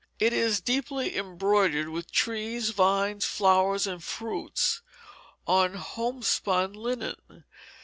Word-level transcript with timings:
It 0.17 0.33
is 0.33 0.61
deeply 0.61 1.15
embroidered 1.15 1.89
with 1.89 2.11
trees, 2.11 2.71
vines, 2.71 3.23
flowers, 3.23 3.85
and 3.85 4.03
fruits, 4.03 4.81
on 5.45 5.75
homespun 5.75 6.73
linen. 6.73 7.43